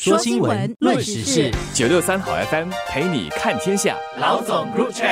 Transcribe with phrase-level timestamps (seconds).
[0.00, 3.96] 说新闻，论时事，九六三好 FM 陪你看天下。
[4.20, 5.04] 老总入场。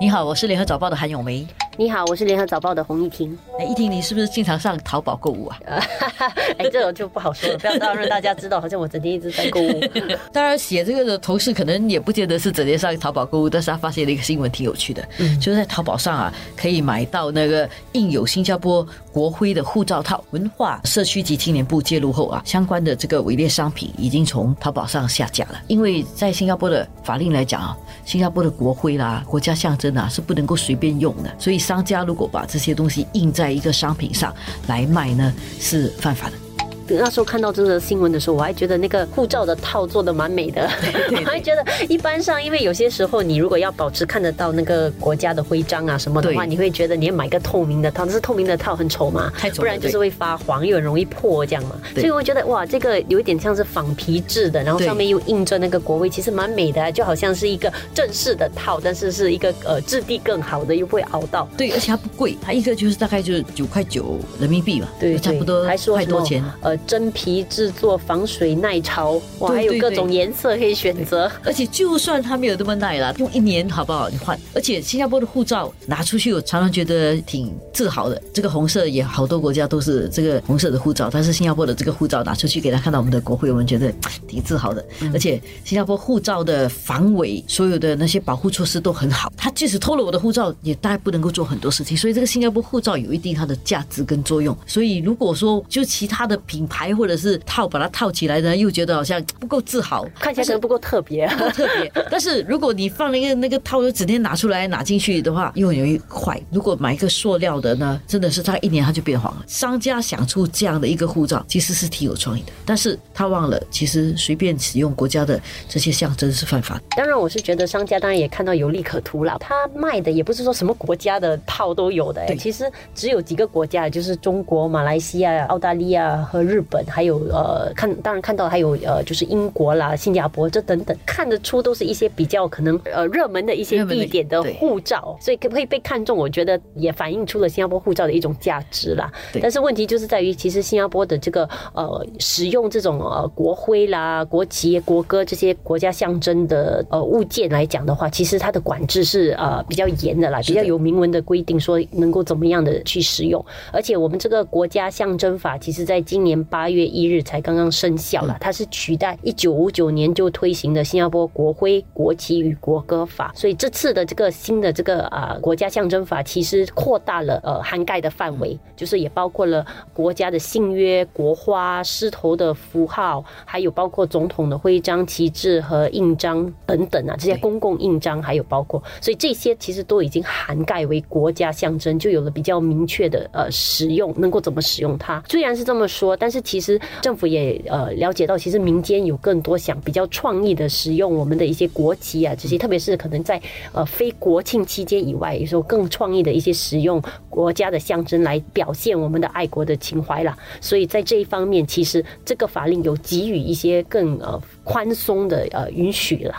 [0.00, 1.44] 你好，我是联合早报的韩永梅。
[1.80, 3.38] 你好，我是联合早报的洪一婷。
[3.56, 5.58] 哎，一婷，你是不是经常上淘宝购物啊？
[6.58, 9.80] 哎，这种就不好说了，不要让大家知道，好像我整天一直在购物。
[10.34, 20.24] 当然，写这个的同事可能也不见得是整天上淘宝购物，但是他发现了一个新闻挺有趣的，嗯，就是在淘宝上啊，可以买到那个印有新加坡国徽的护照套。
[20.32, 25.62] 文化社区及青年部介入后啊，相关的这个伪劣商品已经从淘宝上下架了。
[25.68, 31.67] 因为在新加坡的法令来讲啊，新加坡的国徽啦、国家象征啊是不能够随便用的，所以。
[31.68, 34.34] 商家如果把这些东西印在一个商品上
[34.68, 36.47] 来卖呢，是犯法的。
[36.90, 40.68] 那时候看到这个新闻的时候，我还觉得那个护照的套做的蛮美的。
[41.10, 51.76] 我还觉得一般上，因为有些时候你如果要保持看得到那个国家的徽章啊什么的话，你会觉得你要买个透明的套，但是透明的套很丑嘛，不然就是会发黄又很容易破这样嘛。
[51.94, 61.48] 所以我觉得哇，这个有一点像是仿皮质的，然后上面又印着那个国徽，其实蛮美的，就好像是一个正式的套，但是是一个呃质地更好的，又不会熬到。
[61.56, 66.77] 对，而且它不贵，它一个就是大概就是九块九人民币吧，对，差不多还说块多钱呃。
[66.86, 71.30] 真皮制作，防水耐潮，哇，还有各种颜色可以选择。
[71.44, 74.08] 而且就算它没有那么耐了，用一年好不好？
[74.08, 74.38] 你换。
[74.54, 78.22] 而且新加坡的护照拿出去，我常常觉得挺自豪的。
[78.32, 83.92] 这个红色也好多国家都是这个红色的护照，但是新加坡的这个护照拿出去给他看到我们的国徽，我们觉得
[84.28, 84.84] 挺自豪的。
[85.12, 89.32] 而且新加坡护照的防伪，所有的那些保护措施都很好。
[89.36, 91.96] 他即使偷了我的护照，也大概不能够做很多事情。
[91.96, 94.56] 所以这个新加坡护照有一定它的价值跟作用。
[94.66, 96.67] 所以如果说就其他的品。
[96.68, 101.90] 牌或者是套把它套起来呢，又觉得好像不够自豪，看起来可能不够特别，不够特别。
[102.10, 106.40] 但是如果你放了一个那个套，就整天拿出来拿进去的话，又很容易坏。
[106.50, 109.44] 如果买一个塑料的呢，真的是它一年它就变黄了。
[109.46, 116.82] 商家想出这样的一个护照，其实是挺有创意的，但是他忘了，其实随便使用国家的这些象征是犯法的。
[116.96, 126.57] 当然，我是觉得商家当然也看到有利可图了，他卖的也不是说什么国家的套都有的，其实只有几个国家，就是中国、马来西亚、澳大利亚和日。
[126.58, 136.18] 日本还有呃看，当然看到还有呃就是英国啦、新加坡这等等，看得出都是一些比较可能呃热门的一些地点的护照，所以可不可以被看中？
[136.18, 139.12] 我觉得也反映出了新加坡护照的一种价值啦。
[139.40, 153.44] 但是问题就是在于，其实新加坡的这个呃使用这种呃国徽啦、国旗、国歌这些国家象征的呃物件来讲的话，其实它的管制是呃比较严的啦，比较有明文的规定说能够怎么样的去使用。
[153.72, 156.37] 而且我们这个国家象征法，其实在今年。
[156.44, 185.22] 八月一日才刚刚生效了，它是取代一九五九年就推行的新加坡国徽、国旗与国歌法，所以这次的这个新的这个啊国家象征法，其实扩大了呃涵盖的范围，就是也包括了国家的信约、国花、狮头的符号，还有包括总统的徽章、旗帜和印章等等啊，这些公共印章还有包括，所以这些其实都已经涵盖为国家象征，就有了比较明确的呃使用，能够怎么使用它。
[185.28, 186.40] 虽然是这么说，但是。
[186.42, 193.40] 其实政府也呃了解到，其实民间有更多想比较创意的使用我们的一些国旗啊，这些特别是可能在
[193.72, 200.36] 呃非国庆期间以外，有时候更创意的一些使用国家的象征来表现我们的爱国的情怀啦。
[200.60, 206.34] 所以在这一方面，其实这个法令有给予一些更呃宽松的呃允许了。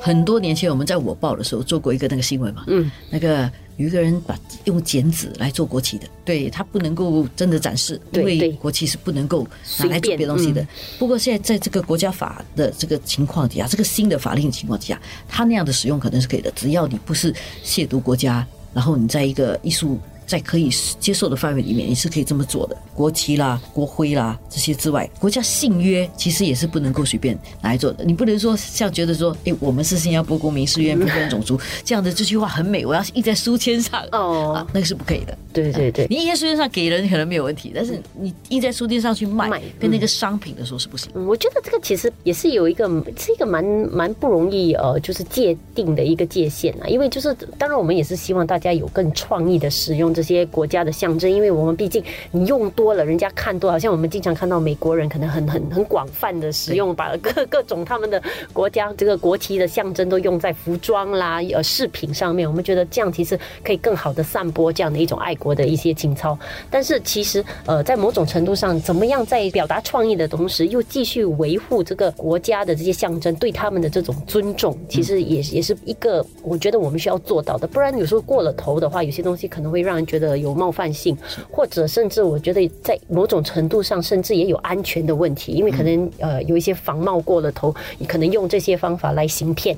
[0.00, 3.50] 很多年前我们在我报的时候做过一个那个新闻嘛，嗯，那个。
[3.76, 9.46] 有一个人把用剪纸来做国旗的，对他不能够真的展示，因为国旗是不能够
[9.78, 10.66] 拿来做别东西的。
[10.98, 17.32] 不过现在在这个国家法的这个情况底下，这个新的法令情况底下，他那样的使用可能是可以的，只要你不是
[17.64, 19.98] 亵渎国家，然后你在一个艺术。
[20.26, 22.76] 在可以接受的范围里面，你是可以这么做的。
[22.94, 28.04] 国旗啦、国徽啦这些之外，国家信约其实也是不能够随便拿来做的。
[28.04, 35.36] 你不能说像觉得说，哎，我们是新加坡公民，是愿不分种族这样的这句话很美，我要印在书签上哦，那个是不可以的。
[35.52, 41.10] 对对对，你印在书签上给人可能没有问题，但是你印在书签上去卖，跟那个商品的时候是不行。
[41.26, 42.88] 我觉得这个其实也是有一个
[43.18, 46.86] 是一个蛮蛮不容易呃，就是界定的一个界限啊。
[46.88, 50.21] 因为就是当然我们也是希望大家有更创意的使用这。
[50.22, 58.22] 这些国家的象征，因为我们毕竟你用多了，人家看多，好像我们经常看到美国人可能很很很广泛的使用，把各各种他们的
[58.52, 62.48] 国家这个国旗的象征都用在服装啦、呃饰品上面。
[62.48, 66.38] 我们觉得这样其实可以更好的散播这样的一种爱国的一些情操。
[66.70, 77.66] 但是其实呃，在某种程度上，怎么样在表达创意的同时，又继续维护这个国家的这些象征对他们的这种尊重，其实也也是一个我觉得我们需要做到的。
[77.66, 80.01] 不然有时候过了头的话，有些东西可能会让。
[80.02, 81.16] 官觉得有冒犯性，
[81.50, 89.76] 或者甚至我觉得在某种程度上，甚至也有安全的问题，因为可能呃有一些防冒过了头，你可能用这些方法来行骗。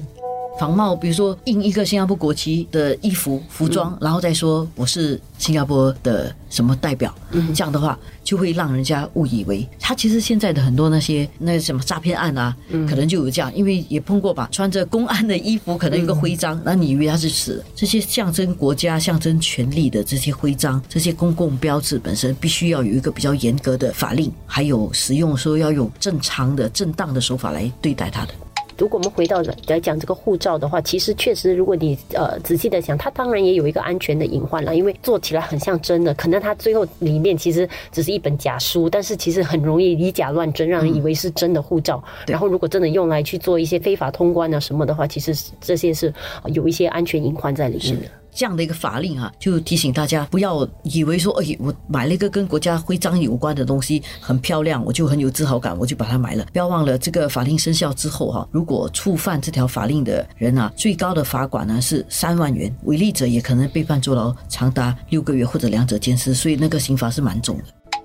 [0.58, 7.12] 仿冒，比如说印一个新加坡国旗的衣服、服装，然后再说我是新加坡的什么代表，
[7.54, 12.56] 这样的话就会让人家误以为他其实现在的很多那些那什么诈骗案啊，
[12.88, 17.64] 可能就有这样，因为也碰过吧，穿着公安的衣服，可能有个徽章，那你以为他是死？
[17.74, 28.32] 这些象征国家、象征权力的这些徽章、这些公共标志本身，必须要有一个比较严格的法令，还有使用时候要用正常的、正当的手法来对待他的。
[28.76, 42.02] 如果我们回到来讲这个护照的话，其实确实，如果你呃仔细的想，它当然也有一个安全的隐患了，因为做起来很像真的，可能它最后里面其实只是一本假书，但是其实很容易以假乱真，让人以为是真的护照。
[42.26, 46.12] 然后如果真的用来去做一些非法通关啊什么的话，其实这些是
[46.46, 48.06] 有一些安全隐患在里面的。
[48.34, 56.44] 这样的一个法令啊，就提醒大家不要以为说，哎，我买了一个跟国家徽章有关的东西，很漂亮，我就很有自豪感，我就把它买了。
[56.52, 67.64] 不要忘了，这个法令生效之后哈，如果触犯这条法令的人啊，最高的罚款呢是三万元，违例者也可能被判坐牢长达六个月或者两者兼施，所以那个刑罚是蛮重的。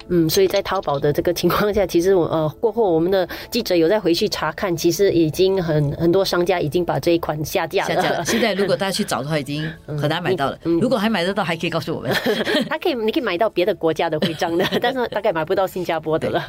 [0.09, 8.23] 嗯，所以在淘宝的这个情况下，其实我呃过后我们的记者有再回去查看，其实已经很很多商家已经把这一款下架了。
[8.25, 10.57] 现在如果大家去找的话，已经很难买到了。
[10.63, 12.11] 如果还买得到，还可以告诉我们。
[12.69, 16.45] 他可以，你可以买到别的国家的徽章的， 但是大概买不到新加坡的了。